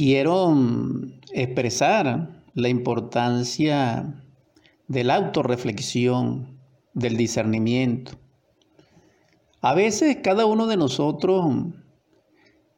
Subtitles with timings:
[0.00, 4.24] quiero mm, expresar la importancia
[4.88, 6.58] de la autorreflexión,
[6.94, 8.12] del discernimiento.
[9.60, 11.54] A veces cada uno de nosotros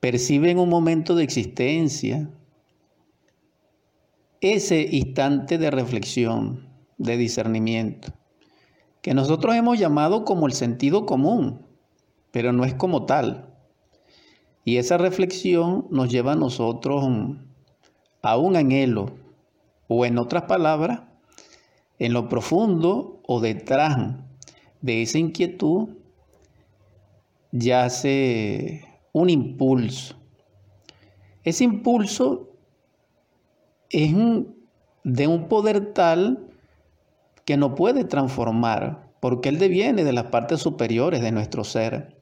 [0.00, 2.32] percibe en un momento de existencia
[4.40, 6.68] ese instante de reflexión,
[6.98, 8.12] de discernimiento,
[9.02, 11.64] que nosotros hemos llamado como el sentido común,
[12.32, 13.53] pero no es como tal.
[14.64, 17.04] Y esa reflexión nos lleva a nosotros
[18.22, 19.12] a un anhelo,
[19.88, 21.02] o en otras palabras,
[21.98, 24.16] en lo profundo o detrás
[24.80, 25.90] de esa inquietud
[27.52, 30.16] yace un impulso.
[31.44, 32.50] Ese impulso
[33.90, 34.12] es
[35.04, 36.48] de un poder tal
[37.44, 42.20] que no puede transformar, porque él deviene de las partes superiores de nuestro ser,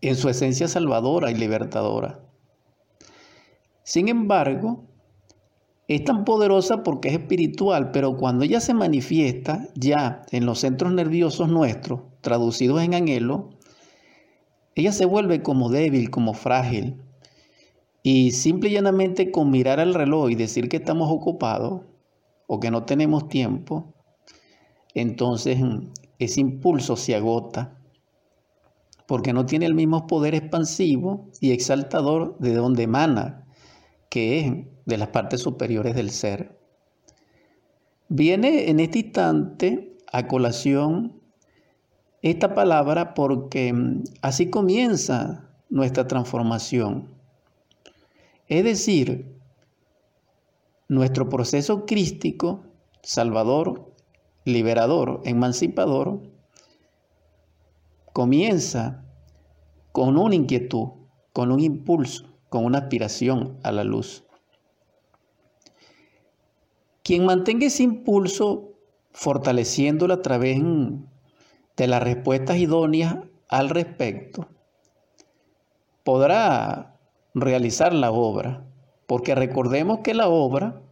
[0.00, 2.20] en su esencia salvadora y libertadora.
[3.82, 4.84] Sin embargo,
[5.88, 10.92] es tan poderosa porque es espiritual, pero cuando ella se manifiesta ya en los centros
[10.92, 13.50] nerviosos nuestros, traducidos en anhelo,
[14.76, 17.02] ella se vuelve como débil, como frágil.
[18.02, 21.82] Y simple y llanamente con mirar al reloj y decir que estamos ocupados
[22.46, 23.92] o que no tenemos tiempo,
[24.94, 25.58] entonces
[26.18, 27.79] ese impulso se agota
[29.10, 33.44] porque no tiene el mismo poder expansivo y exaltador de donde emana,
[34.08, 34.52] que es
[34.84, 36.56] de las partes superiores del ser.
[38.08, 41.20] Viene en este instante a colación
[42.22, 47.08] esta palabra porque mm, así comienza nuestra transformación.
[48.46, 49.40] Es decir,
[50.86, 52.62] nuestro proceso crístico,
[53.02, 53.92] salvador,
[54.44, 56.22] liberador, emancipador,
[58.12, 59.04] comienza
[59.92, 60.88] con una inquietud,
[61.32, 64.24] con un impulso, con una aspiración a la luz.
[67.02, 68.74] Quien mantenga ese impulso,
[69.12, 70.60] fortaleciéndolo a través
[71.76, 73.16] de las respuestas idóneas
[73.48, 74.48] al respecto,
[76.04, 76.98] podrá
[77.34, 78.66] realizar la obra,
[79.06, 80.82] porque recordemos que la obra,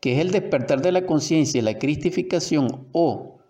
[0.00, 3.41] que es el despertar de la conciencia y la cristificación o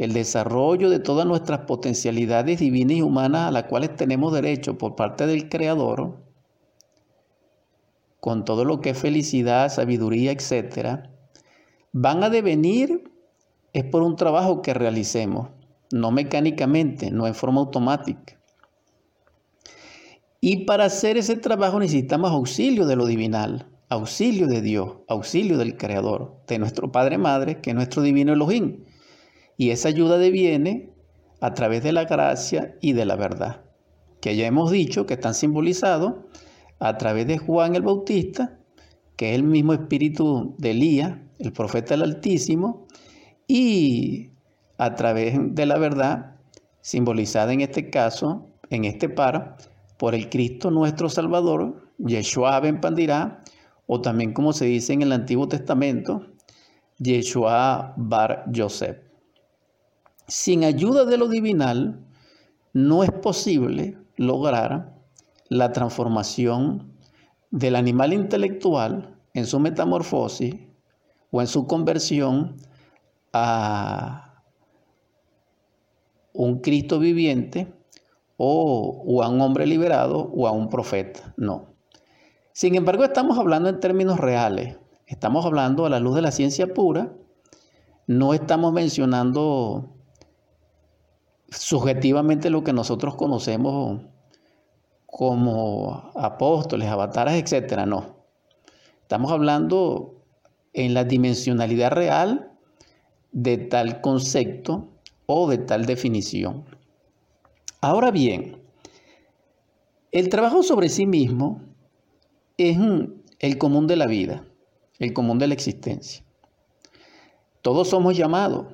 [0.00, 4.96] el desarrollo de todas nuestras potencialidades divinas y humanas a las cuales tenemos derecho por
[4.96, 6.16] parte del Creador,
[8.18, 11.00] con todo lo que es felicidad, sabiduría, etc.,
[11.92, 13.12] van a devenir
[13.74, 15.50] es por un trabajo que realicemos,
[15.92, 18.40] no mecánicamente, no en forma automática.
[20.40, 25.76] Y para hacer ese trabajo necesitamos auxilio de lo divinal, auxilio de Dios, auxilio del
[25.76, 28.86] Creador, de nuestro Padre Madre, que es nuestro divino Elohim.
[29.60, 30.88] Y esa ayuda deviene
[31.42, 33.60] a través de la gracia y de la verdad,
[34.22, 36.14] que ya hemos dicho que están simbolizados
[36.78, 38.58] a través de Juan el Bautista,
[39.16, 42.86] que es el mismo espíritu de Elías, el profeta del Altísimo,
[43.46, 44.30] y
[44.78, 46.36] a través de la verdad,
[46.80, 49.58] simbolizada en este caso, en este par,
[49.98, 53.42] por el Cristo nuestro Salvador, Yeshua ben Pandirá,
[53.86, 56.28] o también como se dice en el Antiguo Testamento,
[56.96, 59.09] Yeshua bar Joseph.
[60.30, 62.06] Sin ayuda de lo divinal,
[62.72, 64.94] no es posible lograr
[65.48, 66.94] la transformación
[67.50, 70.54] del animal intelectual en su metamorfosis
[71.32, 72.56] o en su conversión
[73.32, 74.44] a
[76.32, 77.74] un Cristo viviente
[78.36, 81.34] o, a un hombre liberado o a un profeta.
[81.36, 81.74] No.
[82.52, 84.78] Sin embargo, estamos hablando en términos reales.
[85.08, 87.12] Estamos hablando a la luz de la ciencia pura.
[88.06, 89.96] No estamos mencionando
[91.50, 94.02] subjetivamente lo que nosotros conocemos
[95.06, 98.16] como apóstoles, avatares, etcétera, no.
[99.02, 100.22] Estamos hablando
[100.72, 102.52] en la dimensionalidad real
[103.32, 104.88] de tal concepto
[105.26, 106.64] o de tal definición.
[107.80, 108.62] Ahora bien,
[110.12, 111.62] el trabajo sobre sí mismo
[112.56, 112.78] es
[113.38, 114.44] el común de la vida,
[114.98, 116.24] el común de la existencia.
[117.62, 118.66] Todos somos llamados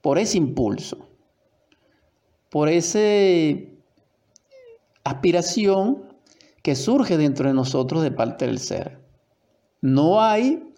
[0.00, 1.08] por ese impulso,
[2.54, 3.80] por ese
[5.02, 6.04] aspiración
[6.62, 9.00] que surge dentro de nosotros de parte del ser.
[9.80, 10.72] No hay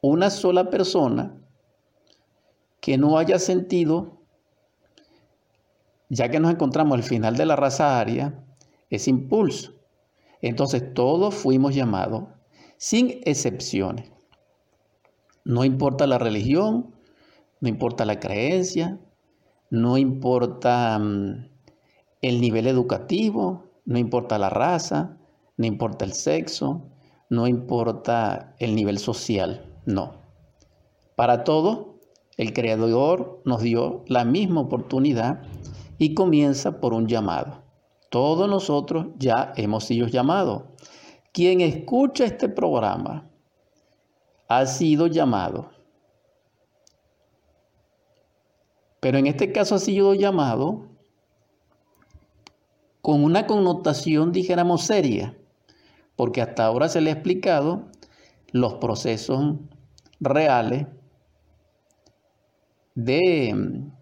[0.00, 1.36] una sola persona
[2.80, 4.20] que no haya sentido,
[6.10, 8.44] ya que nos encontramos al final de la raza aria,
[8.88, 9.74] ese impulso.
[10.42, 12.22] Entonces todos fuimos llamados,
[12.76, 14.12] sin excepciones.
[15.44, 16.94] No importa la religión,
[17.58, 19.00] no importa la creencia,
[19.70, 21.48] no importa mm,
[22.22, 25.16] el nivel educativo, no importa la raza,
[25.56, 26.82] no importa el sexo,
[27.30, 30.14] no importa el nivel social, no.
[31.16, 31.96] Para todo,
[32.36, 35.42] el Creador nos dio la misma oportunidad
[35.98, 37.62] y comienza por un llamado.
[38.10, 40.64] Todos nosotros ya hemos sido llamados.
[41.32, 43.28] Quien escucha este programa
[44.48, 45.70] ha sido llamado.
[49.06, 50.88] Pero en este caso ha sido llamado
[53.00, 55.38] con una connotación, dijéramos, seria,
[56.16, 57.86] porque hasta ahora se le ha explicado
[58.50, 59.58] los procesos
[60.18, 60.88] reales
[62.96, 63.92] de mm,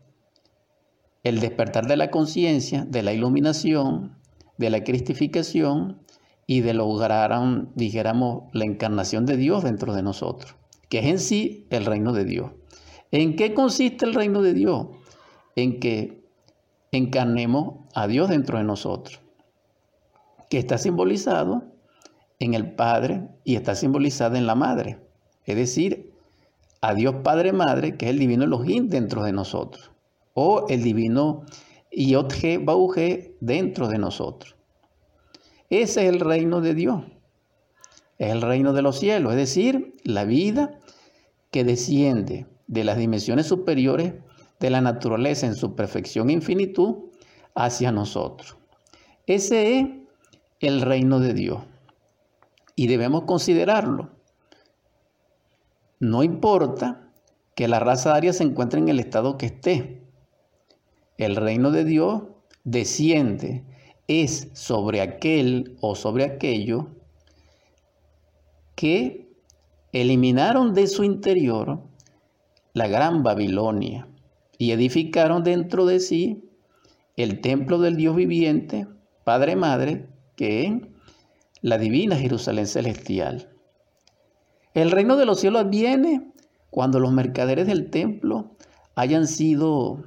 [1.23, 4.17] el despertar de la conciencia, de la iluminación,
[4.57, 6.01] de la cristificación
[6.47, 10.57] y de lograr, mm, dijéramos, la encarnación de Dios dentro de nosotros,
[10.89, 12.53] que es en sí el reino de Dios.
[13.15, 14.89] ¿En qué consiste el reino de Dios?
[15.55, 16.25] En que
[16.91, 19.21] encarnemos a Dios dentro de nosotros,
[20.51, 21.63] que está simbolizado
[22.41, 24.99] en el Padre y está simbolizado en la Madre,
[25.45, 26.13] es decir,
[26.81, 29.93] a Dios Padre Madre, que es el divino Elohim dentro de nosotros,
[30.33, 31.45] o el divino
[31.93, 34.57] Yotge Bauge dentro de nosotros.
[35.71, 37.05] Ese es el reino de Dios,
[38.19, 40.81] es el reino de los cielos, es decir, la vida
[41.53, 44.15] que desciende de las dimensiones superiores
[44.61, 47.11] de la naturaleza en su perfección e infinitud
[47.55, 48.57] hacia nosotros.
[49.27, 49.87] Ese es
[50.61, 51.63] el reino de Dios
[52.77, 54.11] y debemos considerarlo.
[56.01, 57.11] No importa
[57.55, 60.03] que la raza aria se encuentre en el estado que esté.
[61.17, 62.23] El reino de Dios
[62.65, 63.65] desciende,
[64.09, 66.89] es sobre aquel o sobre aquello
[68.75, 69.33] que
[69.93, 71.81] eliminaron de su interior
[72.75, 74.09] la gran Babilonia
[74.59, 76.51] y edificaron dentro de sí
[77.17, 78.89] el templo del Dios viviente,
[79.23, 80.73] Padre Madre, que es
[81.63, 83.49] la divina Jerusalén celestial.
[84.75, 86.33] El reino de los cielos viene
[86.71, 88.57] cuando los mercaderes del templo
[88.97, 90.05] hayan sido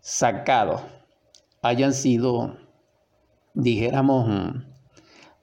[0.00, 0.82] sacados,
[1.62, 2.56] hayan sido,
[3.54, 4.62] dijéramos,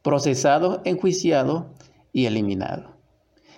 [0.02, 1.66] procesados, enjuiciados
[2.14, 2.96] y eliminados.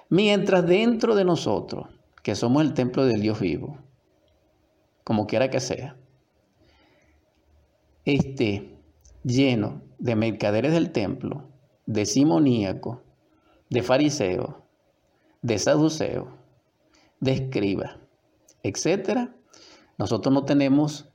[0.09, 1.87] Mientras dentro de nosotros,
[2.27, 3.77] que somos el templo del Dios vivo,
[5.05, 5.95] como quiera que sea,
[8.03, 8.75] esté
[9.23, 11.47] lleno de mercaderes del templo,
[11.85, 12.97] de simoníacos,
[13.69, 14.55] de fariseos,
[15.41, 16.27] de saduceos,
[17.21, 17.95] de escribas,
[18.61, 19.29] etc.,
[19.97, 21.07] nosotros no tenemos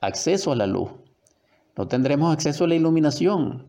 [0.00, 0.92] acceso a la luz,
[1.76, 3.66] no tendremos acceso a la iluminación,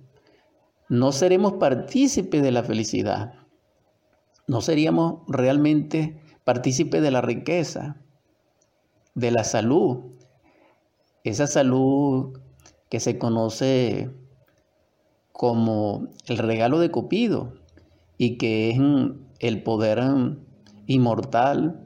[0.87, 3.33] no seremos partícipes de la felicidad,
[4.45, 6.21] no seríamos realmente
[6.51, 7.95] partícipes de la riqueza,
[9.15, 9.99] de la salud,
[11.23, 12.37] esa salud
[12.89, 14.09] que se conoce
[15.31, 17.53] como el regalo de Cupido
[18.17, 18.79] y que es
[19.39, 20.03] el poder
[20.87, 21.85] inmortal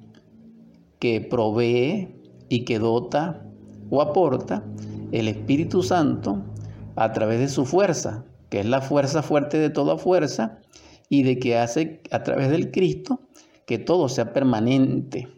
[0.98, 2.16] que provee
[2.50, 3.46] y que dota
[3.92, 4.64] o aporta
[5.12, 6.42] el Espíritu Santo
[6.96, 10.58] a través de su fuerza, que es la fuerza fuerte de toda fuerza
[11.08, 13.20] y de que hace a través del Cristo
[13.66, 15.36] que todo sea permanente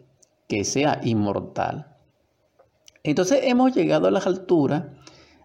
[0.48, 1.94] que sea inmortal.
[3.04, 4.84] Entonces hemos llegado a las alturas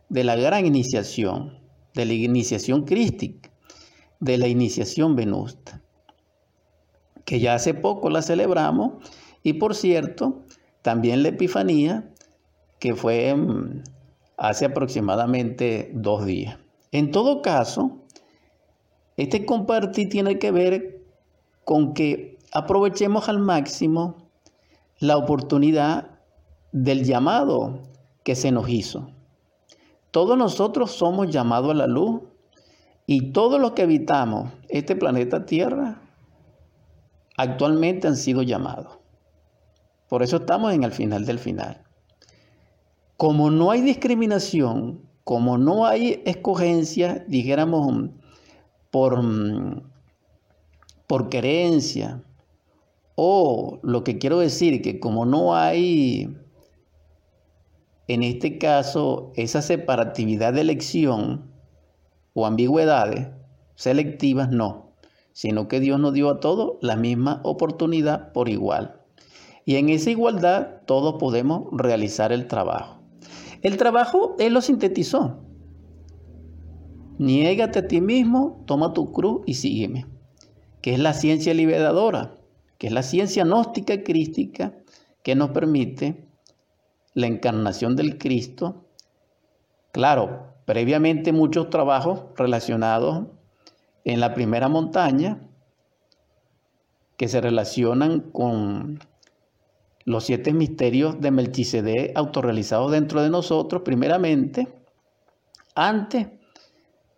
[0.10, 1.60] de la gran iniciación,
[1.94, 3.52] de la iniciación crística,
[4.20, 5.82] de la iniciación venusta,
[7.26, 8.94] que ya hace poco la celebramos
[9.44, 10.46] y por cierto,
[10.82, 12.10] también la Epifanía,
[12.80, 13.84] que fue mm,
[14.38, 16.58] hace aproximadamente dos días.
[16.92, 18.04] En todo caso,
[19.18, 21.02] este compartir tiene que ver
[21.66, 24.30] con que aprovechemos al máximo
[25.00, 26.20] la oportunidad
[26.72, 27.80] del llamado
[28.24, 29.10] que se nos hizo.
[30.12, 32.22] Todos nosotros somos llamados a la luz
[33.08, 36.02] y todos los que habitamos este planeta Tierra
[37.38, 39.00] actualmente han sido llamados.
[40.08, 41.82] Por eso estamos en el final del final.
[43.18, 48.10] Como no hay discriminación, como no hay escogencia, dijéramos,
[48.92, 49.20] por,
[51.08, 52.22] por querencia,
[53.16, 56.36] o lo que quiero decir, que como no hay,
[58.08, 61.52] en este caso, esa separatividad de elección
[62.34, 63.28] o ambigüedades
[63.76, 64.94] selectivas, no,
[65.32, 69.00] sino que Dios nos dio a todos la misma oportunidad por igual.
[69.66, 73.00] Y en esa igualdad todos podemos realizar el trabajo.
[73.62, 75.40] El trabajo Él lo sintetizó.
[77.20, 80.08] Niégate a ti mismo, toma tu cruz y sígueme,
[80.82, 82.43] que es la ciencia liberadora
[82.84, 84.74] que es la ciencia gnóstica crística
[85.24, 86.28] que nos permite
[87.14, 88.84] la encarnación del Cristo.
[89.94, 93.28] Claro, previamente muchos trabajos relacionados
[94.04, 95.48] en la primera montaña,
[97.16, 99.00] que se relacionan con
[100.04, 104.68] los siete misterios de Melchizedek autorrealizados dentro de nosotros, primeramente,
[105.74, 106.28] antes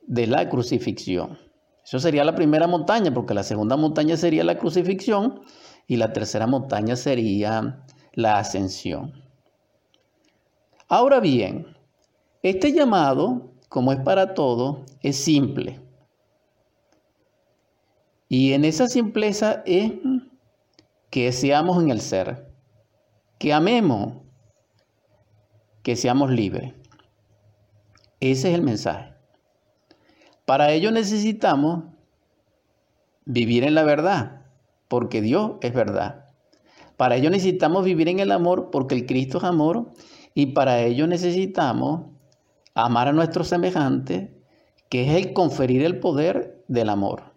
[0.05, 1.39] de la crucifixión.
[1.85, 5.41] Eso sería la primera montaña, porque la segunda montaña sería la crucifixión
[5.85, 9.13] y la tercera montaña sería la ascensión.
[10.87, 11.77] Ahora bien,
[12.41, 15.79] este llamado, como es para todo, es simple.
[18.29, 19.93] Y en esa simpleza es
[21.11, 22.51] que seamos en el ser,
[23.37, 24.23] que amemos,
[25.83, 26.73] que seamos libres.
[28.19, 29.14] Ese es el mensaje.
[30.45, 31.85] Para ello necesitamos
[33.25, 34.43] vivir en la verdad,
[34.87, 36.25] porque Dios es verdad.
[36.97, 39.91] Para ello necesitamos vivir en el amor, porque el Cristo es amor.
[40.33, 42.11] Y para ello necesitamos
[42.73, 44.29] amar a nuestros semejantes,
[44.89, 47.33] que es el conferir el poder del amor.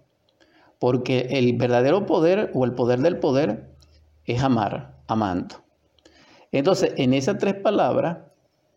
[0.78, 3.74] Porque el verdadero poder o el poder del poder
[4.26, 5.56] es amar, amando.
[6.52, 8.18] Entonces, en esas tres palabras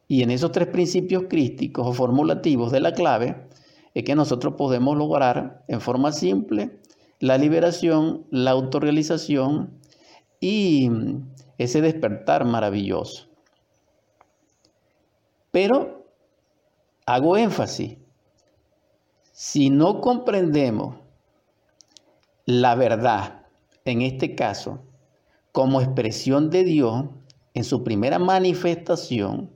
[0.08, 3.48] y en esos tres principios crísticos o formulativos de la clave,
[3.94, 6.80] es que nosotros podemos lograr en forma simple
[7.20, 9.80] la liberación, la autorrealización
[10.40, 10.90] y
[11.58, 13.28] ese despertar maravilloso.
[15.52, 16.06] Pero
[17.06, 17.98] hago énfasis,
[19.34, 20.98] si no comprendemos
[22.46, 23.46] la verdad,
[23.86, 24.84] en este caso,
[25.52, 27.06] como expresión de Dios
[27.54, 29.52] en su primera manifestación,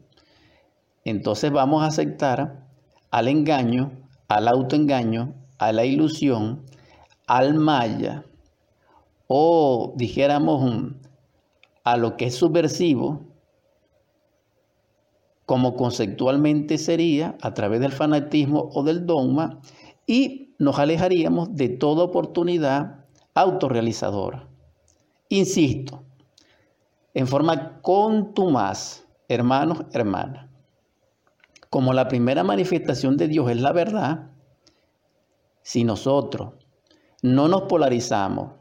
[1.04, 2.68] entonces vamos a aceptar
[3.12, 3.92] al engaño,
[4.27, 6.63] al autoengaño, a la ilusión,
[7.27, 8.25] al maya,
[9.27, 10.94] o dijéramos
[11.84, 13.22] a lo que es subversivo,
[15.46, 19.62] como conceptualmente sería a través del fanatismo o del dogma,
[20.08, 24.48] y nos alejaríamos de toda oportunidad autorrealizadora.
[25.29, 26.03] Insisto,
[27.13, 30.50] en forma contumaz, hermanos, hermanas,
[31.75, 34.29] como la primera manifestación de Dios es la verdad,
[35.62, 36.53] si nosotros
[37.22, 38.53] no nos polarizamos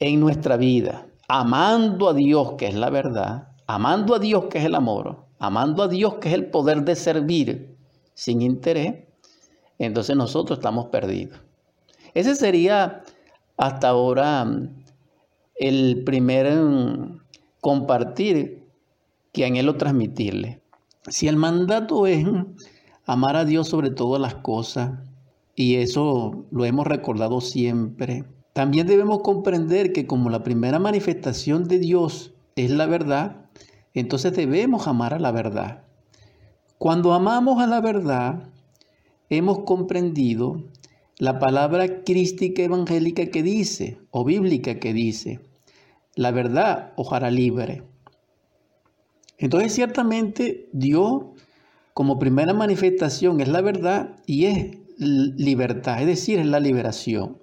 [0.00, 4.64] en nuestra vida, amando a Dios que es la verdad, amando a Dios que es
[4.64, 7.76] el amor, amando a Dios que es el poder de servir
[8.14, 9.04] sin interés,
[9.78, 11.40] entonces nosotros estamos perdidos.
[12.14, 13.04] Ese sería
[13.56, 14.84] hasta ahora mm,
[15.54, 17.20] el primer mm,
[17.60, 18.66] compartir
[19.32, 20.61] que anhelo transmitirle.
[21.08, 22.24] Si el mandato es
[23.06, 24.98] amar a Dios sobre todas las cosas,
[25.54, 31.78] y eso lo hemos recordado siempre, también debemos comprender que como la primera manifestación de
[31.78, 33.46] Dios es la verdad,
[33.94, 35.84] entonces debemos amar a la verdad.
[36.78, 38.48] Cuando amamos a la verdad,
[39.28, 40.62] hemos comprendido
[41.18, 45.40] la palabra crística evangélica que dice, o bíblica que dice,
[46.14, 47.82] la verdad os hará libre.
[49.42, 51.24] Entonces ciertamente Dios
[51.94, 57.41] como primera manifestación es la verdad y es libertad, es decir, es la liberación.